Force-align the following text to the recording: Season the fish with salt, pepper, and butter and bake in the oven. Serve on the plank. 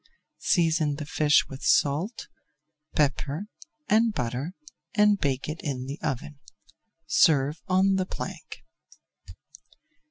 Season 0.39 0.95
the 0.95 1.05
fish 1.05 1.47
with 1.47 1.61
salt, 1.63 2.27
pepper, 2.95 3.45
and 3.87 4.15
butter 4.15 4.55
and 4.95 5.19
bake 5.19 5.47
in 5.47 5.85
the 5.85 5.99
oven. 6.01 6.39
Serve 7.05 7.61
on 7.67 7.97
the 7.97 8.05
plank. 8.07 8.63